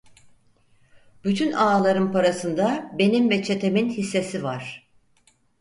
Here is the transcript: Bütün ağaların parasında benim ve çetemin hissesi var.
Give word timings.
Bütün 1.23 1.51
ağaların 1.51 2.11
parasında 2.11 2.91
benim 2.99 3.29
ve 3.29 3.43
çetemin 3.43 3.89
hissesi 3.89 4.43
var. 4.43 4.87